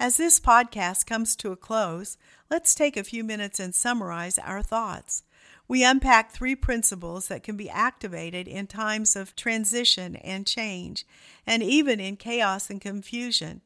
As 0.00 0.16
this 0.16 0.40
podcast 0.40 1.06
comes 1.06 1.36
to 1.36 1.52
a 1.52 1.56
close, 1.56 2.18
let's 2.50 2.74
take 2.74 2.96
a 2.96 3.04
few 3.04 3.22
minutes 3.22 3.60
and 3.60 3.72
summarize 3.72 4.36
our 4.36 4.64
thoughts. 4.64 5.22
We 5.70 5.84
unpack 5.84 6.32
three 6.32 6.56
principles 6.56 7.28
that 7.28 7.44
can 7.44 7.56
be 7.56 7.70
activated 7.70 8.48
in 8.48 8.66
times 8.66 9.14
of 9.14 9.36
transition 9.36 10.16
and 10.16 10.44
change, 10.44 11.06
and 11.46 11.62
even 11.62 12.00
in 12.00 12.16
chaos 12.16 12.70
and 12.70 12.80
confusion, 12.80 13.60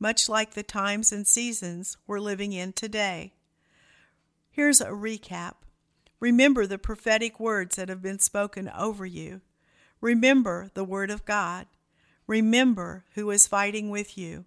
much 0.00 0.28
like 0.28 0.54
the 0.54 0.64
times 0.64 1.12
and 1.12 1.24
seasons 1.24 1.96
we're 2.08 2.18
living 2.18 2.52
in 2.52 2.72
today. 2.72 3.34
Here's 4.50 4.80
a 4.80 4.88
recap 4.88 5.54
Remember 6.18 6.66
the 6.66 6.76
prophetic 6.76 7.38
words 7.38 7.76
that 7.76 7.88
have 7.88 8.02
been 8.02 8.18
spoken 8.18 8.68
over 8.76 9.06
you. 9.06 9.40
Remember 10.00 10.72
the 10.74 10.82
Word 10.82 11.12
of 11.12 11.24
God. 11.24 11.68
Remember 12.26 13.04
who 13.14 13.30
is 13.30 13.46
fighting 13.46 13.90
with 13.90 14.18
you. 14.18 14.44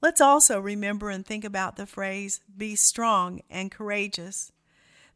Let's 0.00 0.22
also 0.22 0.58
remember 0.58 1.10
and 1.10 1.26
think 1.26 1.44
about 1.44 1.76
the 1.76 1.84
phrase, 1.84 2.40
be 2.56 2.74
strong 2.74 3.42
and 3.50 3.70
courageous. 3.70 4.50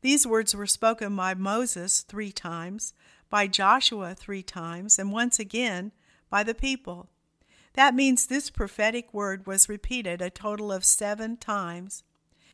These 0.03 0.27
words 0.27 0.55
were 0.55 0.67
spoken 0.67 1.17
by 1.17 1.35
Moses 1.35 2.03
three 2.03 2.33
times, 2.33 2.93
by 3.29 3.47
Joshua 3.47 4.15
three 4.15 4.43
times, 4.43 4.99
and 4.99 5.13
once 5.13 5.39
again 5.39 5.93
by 6.31 6.43
the 6.43 6.55
people. 6.55 7.09
That 7.75 7.95
means 7.95 8.27
this 8.27 8.51
prophetic 8.51 9.13
word 9.13 9.47
was 9.47 9.69
repeated 9.69 10.23
a 10.23 10.31
total 10.31 10.73
of 10.73 10.85
seven 10.85 11.37
times. 11.37 12.05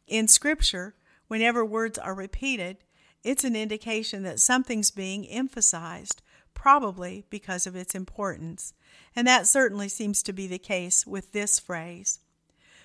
In 0.07 0.29
Scripture, 0.29 0.95
whenever 1.29 1.65
words 1.65 1.99
are 1.99 2.15
repeated, 2.15 2.79
it's 3.23 3.45
an 3.45 3.55
indication 3.55 4.25
that 4.25 4.41
something's 4.41 4.91
being 4.91 5.29
emphasized, 5.29 6.23
probably 6.55 7.25
because 7.31 7.67
of 7.67 7.77
its 7.77 7.95
importance. 7.95 8.75
And 9.15 9.27
that 9.29 9.47
certainly 9.47 9.89
seems 9.89 10.23
to 10.25 10.33
be 10.33 10.47
the 10.47 10.59
case 10.59 11.07
with 11.07 11.33
this 11.33 11.61
phrase. 11.61 12.19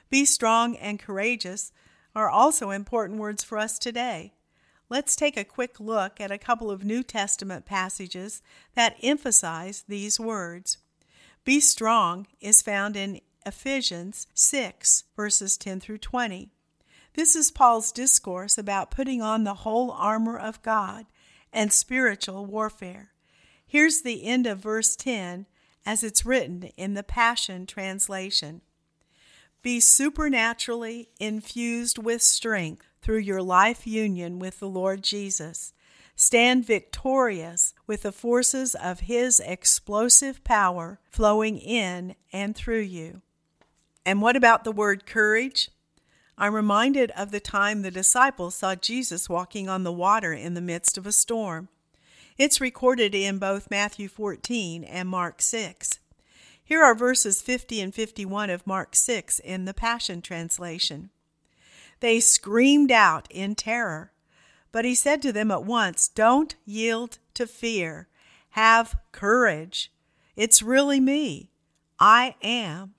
Be 0.10 0.26
strong 0.26 0.76
and 0.78 1.00
courageous 1.00 1.72
are 2.16 2.30
also 2.30 2.70
important 2.70 3.20
words 3.20 3.44
for 3.44 3.58
us 3.58 3.80
today. 3.80 4.34
Let's 4.90 5.18
take 5.18 5.36
a 5.36 5.44
quick 5.44 5.82
look 5.82 6.22
at 6.22 6.32
a 6.32 6.38
couple 6.38 6.72
of 6.72 6.86
New 6.86 7.04
Testament 7.04 7.66
passages 7.66 8.42
that 8.74 8.96
emphasize 9.04 9.84
these 9.88 10.18
words. 10.18 10.78
Be 11.44 11.60
strong 11.60 12.28
is 12.40 12.62
found 12.62 12.96
in 12.96 13.20
Ephesians 13.46 14.28
6, 14.34 15.04
verses 15.16 15.58
10 15.58 15.82
through 15.82 15.98
20. 15.98 16.52
This 17.16 17.36
is 17.36 17.52
Paul's 17.52 17.92
discourse 17.92 18.58
about 18.58 18.92
putting 18.92 19.22
on 19.22 19.44
the 19.44 19.56
whole 19.56 19.92
armor 19.92 20.38
of 20.38 20.62
God 20.62 21.06
and 21.52 21.74
spiritual 21.74 22.46
warfare. 22.46 23.12
Here's 23.66 24.04
the 24.04 24.26
end 24.26 24.48
of 24.48 24.60
verse 24.60 24.96
10 24.96 25.48
as 25.86 26.02
it's 26.02 26.26
written 26.26 26.64
in 26.78 26.94
the 26.94 27.04
Passion 27.04 27.66
Translation. 27.66 28.62
Be 29.62 29.82
supernaturally 29.82 31.10
infused 31.20 31.98
with 31.98 32.22
strength 32.22 32.87
through 33.02 33.20
your 33.20 33.42
life 33.42 33.86
union 33.86 34.40
with 34.40 34.60
the 34.60 34.70
Lord 34.70 35.04
Jesus. 35.04 35.74
Stand 36.16 36.66
victorious 36.66 37.74
with 37.86 38.02
the 38.02 38.12
forces 38.12 38.76
of 38.76 39.02
His 39.02 39.40
explosive 39.40 40.44
power 40.44 41.00
flowing 41.12 41.58
in 41.60 42.16
and 42.34 42.56
through 42.56 42.82
you. 42.82 43.22
And 44.06 44.22
what 44.22 44.36
about 44.36 44.64
the 44.64 44.72
word 44.72 45.06
courage? 45.06 45.70
I'm 46.38 46.54
reminded 46.54 47.12
of 47.12 47.32
the 47.32 47.40
time 47.40 47.82
the 47.82 47.92
disciples 47.92 48.56
saw 48.56 48.76
Jesus 48.76 49.28
walking 49.28 49.68
on 49.68 49.84
the 49.84 49.92
water 49.92 50.34
in 50.34 50.54
the 50.54 50.62
midst 50.62 50.98
of 50.98 51.06
a 51.06 51.12
storm. 51.12 51.68
It's 52.38 52.62
recorded 52.62 53.16
in 53.16 53.40
both 53.40 53.72
Matthew 53.72 54.08
14 54.08 54.84
and 54.84 55.10
Mark 55.10 55.42
6. 55.42 56.00
Here 56.64 56.84
are 56.84 56.94
verses 56.94 57.42
50 57.42 57.82
and 57.82 57.96
51 57.96 58.50
of 58.50 58.68
Mark 58.68 58.96
6 58.96 59.40
in 59.40 59.66
the 59.66 59.74
Passion 59.74 60.22
Translation. 60.22 61.10
They 62.00 62.20
screamed 62.20 62.92
out 62.92 63.28
in 63.32 63.56
terror. 63.56 64.12
But 64.72 64.86
he 64.86 64.96
said 64.96 65.22
to 65.24 65.32
them 65.32 65.52
at 65.52 65.64
once, 65.64 66.08
Don't 66.08 66.56
yield 66.66 67.20
to 67.34 67.48
fear. 67.48 68.08
Have 68.52 68.96
courage. 69.12 69.92
It's 70.36 70.62
really 70.62 71.00
me. 71.00 71.50
I 72.00 72.36
am. 72.44 72.94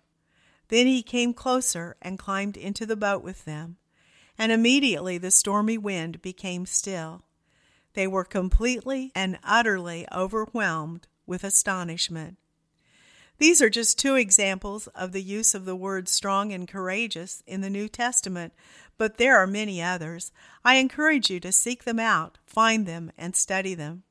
Then 0.68 0.86
he 0.86 1.02
came 1.02 1.32
closer 1.32 1.96
and 2.02 2.18
climbed 2.18 2.56
into 2.56 2.84
the 2.84 2.96
boat 2.96 3.22
with 3.22 3.44
them. 3.44 3.76
And 4.36 4.52
immediately 4.52 5.18
the 5.18 5.30
stormy 5.30 5.78
wind 5.78 6.22
became 6.22 6.66
still. 6.66 7.22
They 7.94 8.06
were 8.06 8.24
completely 8.24 9.10
and 9.14 9.38
utterly 9.42 10.06
overwhelmed 10.12 11.08
with 11.26 11.42
astonishment. 11.42 12.36
These 13.38 13.62
are 13.62 13.70
just 13.70 13.98
two 13.98 14.16
examples 14.16 14.88
of 14.88 15.12
the 15.12 15.22
use 15.22 15.54
of 15.54 15.64
the 15.64 15.76
word 15.76 16.08
strong 16.08 16.52
and 16.52 16.66
courageous 16.66 17.42
in 17.46 17.60
the 17.60 17.70
New 17.70 17.88
Testament, 17.88 18.52
but 18.96 19.16
there 19.16 19.36
are 19.36 19.46
many 19.46 19.80
others. 19.80 20.32
I 20.64 20.74
encourage 20.76 21.30
you 21.30 21.38
to 21.40 21.52
seek 21.52 21.84
them 21.84 22.00
out, 22.00 22.38
find 22.46 22.84
them, 22.84 23.12
and 23.16 23.36
study 23.36 23.74
them. 23.74 24.02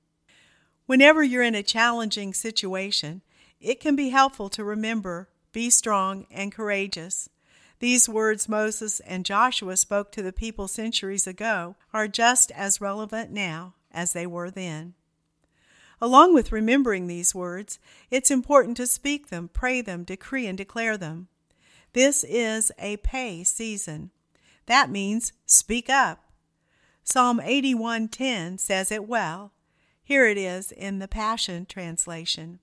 Whenever 0.85 1.21
you're 1.21 1.43
in 1.43 1.55
a 1.55 1.63
challenging 1.63 2.33
situation, 2.33 3.21
it 3.59 3.81
can 3.81 3.97
be 3.97 4.09
helpful 4.09 4.49
to 4.49 4.63
remember 4.63 5.27
be 5.51 5.69
strong 5.69 6.25
and 6.31 6.53
courageous. 6.53 7.29
These 7.79 8.07
words 8.07 8.47
Moses 8.47 9.01
and 9.01 9.25
Joshua 9.25 9.75
spoke 9.75 10.11
to 10.13 10.21
the 10.21 10.31
people 10.31 10.67
centuries 10.67 11.27
ago 11.27 11.75
are 11.93 12.07
just 12.07 12.51
as 12.51 12.79
relevant 12.79 13.31
now 13.31 13.73
as 13.91 14.13
they 14.13 14.25
were 14.25 14.49
then. 14.49 14.93
Along 15.99 16.33
with 16.33 16.51
remembering 16.51 17.07
these 17.07 17.33
words, 17.33 17.79
it's 18.11 18.29
important 18.29 18.77
to 18.77 18.85
speak 18.85 19.29
them, 19.29 19.49
pray 19.51 19.81
them, 19.81 20.03
decree, 20.03 20.45
and 20.45 20.57
declare 20.57 20.97
them. 20.97 21.27
This 21.93 22.23
is 22.23 22.71
a 22.77 22.97
peh 22.97 23.43
season. 23.43 24.11
That 24.67 24.91
means 24.91 25.33
speak 25.45 25.89
up. 25.89 26.23
Psalm 27.03 27.39
81:10 27.39 28.59
says 28.59 28.91
it 28.91 29.07
well. 29.07 29.53
Here 30.03 30.27
it 30.27 30.37
is 30.37 30.71
in 30.71 30.99
the 30.99 31.07
Passion 31.07 31.65
translation. 31.65 32.59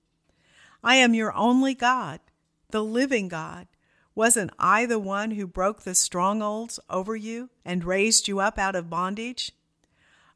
I 0.83 0.95
am 0.95 1.13
your 1.13 1.33
only 1.35 1.73
God, 1.73 2.21
the 2.69 2.83
living 2.83 3.27
God. 3.27 3.67
Wasn't 4.13 4.51
I 4.57 4.85
the 4.85 4.99
one 4.99 5.31
who 5.31 5.45
broke 5.45 5.81
the 5.81 5.95
strongholds 5.95 6.79
over 6.89 7.15
you 7.15 7.49
and 7.65 7.83
raised 7.83 8.27
you 8.27 8.39
up 8.39 8.57
out 8.57 8.75
of 8.75 8.89
bondage? 8.89 9.51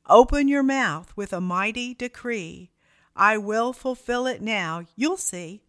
Open 0.08 0.48
your 0.48 0.64
mouth 0.64 1.16
with 1.16 1.32
a 1.32 1.40
mighty 1.40 1.94
decree. 1.94 2.72
I 3.16 3.38
will 3.38 3.74
fulfill 3.74 4.28
it 4.28 4.42
now. 4.42 4.86
You'll 4.96 5.18
see. 5.18 5.64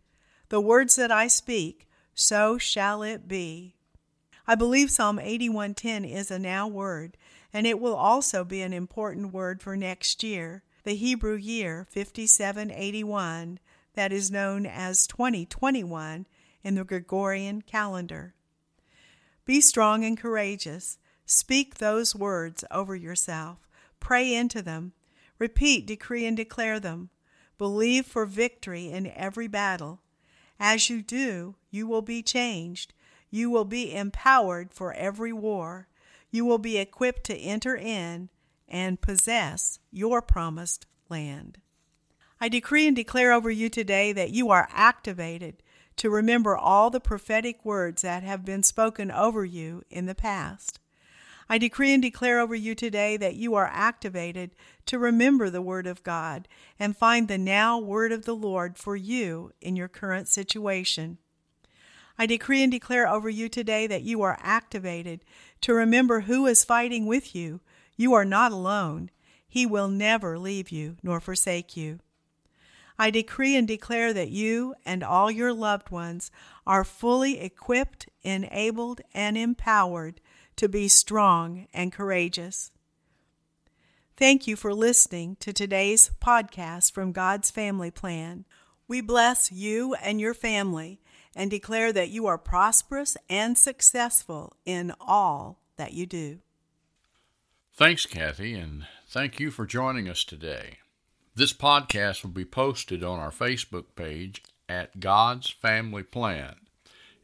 The 0.49 0.61
words 0.61 0.97
that 0.97 1.13
I 1.13 1.29
speak, 1.29 1.89
so 2.15 2.59
shall 2.59 3.03
it 3.03 3.29
be. 3.29 3.75
I 4.47 4.55
believe 4.55 4.91
Psalm 4.91 5.19
81:10 5.19 6.05
is 6.05 6.31
a 6.31 6.39
now 6.39 6.67
word, 6.67 7.17
and 7.53 7.67
it 7.67 7.79
will 7.79 7.95
also 7.95 8.45
be 8.45 8.63
an 8.63 8.73
important 8.73 9.33
word 9.33 9.63
for 9.63 9.77
next 9.77 10.23
year, 10.23 10.65
the 10.83 10.95
Hebrew 10.95 11.37
year 11.37 11.87
5781, 11.91 13.61
that 13.95 14.13
is 14.13 14.31
known 14.31 14.67
as 14.67 15.07
2021 15.07 16.27
in 16.63 16.75
the 16.75 16.85
Gregorian 16.85 17.63
calendar. 17.63 18.35
Be 19.45 19.61
strong 19.61 20.05
and 20.05 20.19
courageous. 20.19 20.99
Speak 21.27 21.77
those 21.77 22.15
words 22.15 22.65
over 22.71 22.97
yourself. 22.97 23.69
Pray 24.01 24.35
into 24.35 24.63
them. 24.63 24.93
Repeat, 25.39 25.87
decree, 25.87 26.27
and 26.27 26.37
declare 26.37 26.81
them. 26.81 27.11
Believe 27.61 28.07
for 28.07 28.25
victory 28.25 28.91
in 28.91 29.13
every 29.15 29.47
battle. 29.47 30.01
As 30.59 30.89
you 30.89 31.03
do, 31.03 31.57
you 31.71 31.87
will 31.87 32.01
be 32.01 32.23
changed. 32.23 32.95
You 33.31 33.51
will 33.51 33.67
be 33.67 33.95
empowered 33.95 34.73
for 34.73 34.95
every 34.95 35.35
war. 35.35 35.87
You 36.31 36.47
will 36.47 36.57
be 36.57 36.79
equipped 36.79 37.25
to 37.25 37.37
enter 37.37 37.77
in 37.77 38.31
and 38.67 39.03
possess 39.03 39.79
your 39.93 40.23
promised 40.23 40.87
land. 41.11 41.59
I 42.41 42.49
decree 42.49 42.87
and 42.87 42.97
declare 42.97 43.31
over 43.31 43.51
you 43.51 43.69
today 43.69 44.15
that 44.15 44.31
you 44.31 44.49
are 44.49 44.67
activated 44.73 45.63
to 45.97 46.09
remember 46.09 46.57
all 46.57 46.89
the 46.89 46.99
prophetic 46.99 47.63
words 47.63 48.01
that 48.01 48.23
have 48.23 48.43
been 48.43 48.63
spoken 48.63 49.11
over 49.11 49.45
you 49.45 49.83
in 49.91 50.07
the 50.07 50.15
past. 50.15 50.81
I 51.53 51.59
decree 51.59 51.93
and 51.93 52.01
declare 52.01 52.39
over 52.39 52.55
you 52.55 52.77
today 52.77 53.17
that 53.17 53.35
you 53.35 53.57
are 53.57 53.69
activated 53.73 54.53
to 54.87 55.01
remember 55.01 55.51
the 55.51 55.61
Word 55.61 55.89
of 55.89 56.05
God 56.05 56.47
and 56.79 56.97
find 56.97 57.27
the 57.27 57.39
now 57.39 57.77
Word 57.77 58.13
of 58.13 58.25
the 58.25 58.37
Lord 58.37 58.79
for 58.79 58.95
you 58.95 59.51
in 59.61 59.75
your 59.75 59.89
current 59.89 60.29
situation. 60.29 61.19
I 62.17 62.27
decree 62.27 62.63
and 62.63 62.71
declare 62.71 63.09
over 63.09 63.29
you 63.29 63.49
today 63.49 63.89
that 63.89 64.03
you 64.03 64.23
are 64.23 64.39
activated 64.41 65.25
to 65.63 65.75
remember 65.75 66.21
who 66.21 66.47
is 66.47 66.63
fighting 66.63 67.07
with 67.07 67.35
you. 67.35 67.61
You 67.97 68.15
are 68.15 68.25
not 68.25 68.53
alone. 68.53 69.11
He 69.49 69.67
will 69.67 69.89
never 69.89 70.39
leave 70.39 70.71
you 70.71 70.99
nor 71.03 71.19
forsake 71.19 71.77
you. 71.77 71.99
I 72.97 73.11
decree 73.11 73.57
and 73.57 73.67
declare 73.67 74.13
that 74.13 74.29
you 74.29 74.77
and 74.87 75.03
all 75.03 75.33
your 75.33 75.53
loved 75.53 75.91
ones 75.91 76.31
are 76.65 76.85
fully 76.85 77.41
equipped, 77.41 78.09
enabled, 78.23 79.01
and 79.13 79.37
empowered 79.37 80.21
to 80.57 80.69
be 80.69 80.89
strong 80.89 81.67
and 81.73 81.93
courageous. 81.93 82.71
Thank 84.17 84.47
you 84.47 84.55
for 84.55 84.75
listening 84.75 85.37
to 85.41 85.53
today's 85.53 86.11
podcast 86.21 86.93
from 86.93 87.13
God's 87.13 87.51
Family 87.51 87.91
Plan. 87.91 88.45
We 88.87 89.01
bless 89.01 89.51
you 89.51 89.95
and 89.95 90.21
your 90.21 90.35
family 90.35 91.01
and 91.35 91.51
declare 91.51 91.93
that 91.93 92.11
you 92.11 92.27
are 92.27 92.37
prosperous 92.37 93.17
and 93.29 93.57
successful 93.57 94.57
in 94.67 94.93
all 95.01 95.61
that 95.77 95.93
you 95.93 96.05
do. 96.05 96.41
Thanks, 97.73 98.05
Kathy, 98.05 98.55
and 98.55 98.87
thank 99.09 99.41
you 99.41 99.51
for 99.51 99.65
joining 99.65 100.09
us 100.09 100.25
today. 100.25 100.79
This 101.35 101.55
podcast 101.55 102.23
will 102.23 102.31
be 102.31 102.45
posted 102.45 103.03
on 103.03 103.19
our 103.19 103.31
Facebook 103.31 103.95
page 103.95 104.43
at 104.69 105.01
God's 105.01 105.49
Family 105.49 106.03
Plan. 106.03 106.57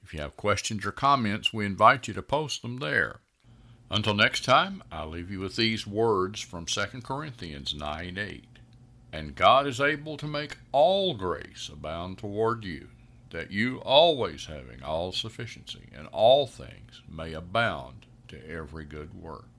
If 0.07 0.15
you 0.15 0.21
have 0.21 0.37
questions 0.37 0.87
or 0.87 0.93
comments, 0.93 1.53
we 1.53 1.67
invite 1.67 2.07
you 2.07 2.15
to 2.15 2.23
post 2.23 2.63
them 2.63 2.77
there. 2.77 3.23
Until 3.91 4.15
next 4.15 4.45
time, 4.45 4.85
I'll 4.93 5.09
leave 5.09 5.33
you 5.33 5.41
with 5.41 5.57
these 5.57 5.85
words 5.85 6.41
from 6.41 6.65
2 6.65 7.01
Corinthians 7.03 7.75
9 7.75 8.17
8. 8.17 8.45
And 9.13 9.35
God 9.35 9.67
is 9.67 9.81
able 9.81 10.17
to 10.19 10.29
make 10.29 10.59
all 10.71 11.15
grace 11.15 11.69
abound 11.73 12.19
toward 12.19 12.65
you, 12.65 12.87
that 13.31 13.51
you 13.51 13.79
always 13.79 14.47
having 14.47 14.81
all 14.81 15.11
sufficiency 15.11 15.89
in 15.93 16.07
all 16.07 16.47
things 16.47 17.03
may 17.11 17.33
abound 17.33 18.07
to 18.29 18.49
every 18.49 18.85
good 18.85 19.13
work. 19.13 19.56